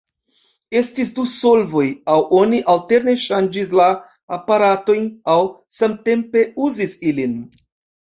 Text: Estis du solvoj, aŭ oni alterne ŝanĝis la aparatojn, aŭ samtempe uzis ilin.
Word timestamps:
Estis 0.79 1.11
du 1.19 1.25
solvoj, 1.33 1.83
aŭ 2.15 2.15
oni 2.39 2.63
alterne 2.75 3.15
ŝanĝis 3.27 3.77
la 3.83 3.87
aparatojn, 4.41 5.09
aŭ 5.37 5.39
samtempe 5.79 6.47
uzis 6.69 7.01
ilin. 7.15 7.43